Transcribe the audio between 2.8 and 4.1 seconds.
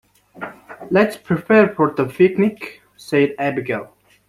said Abigail.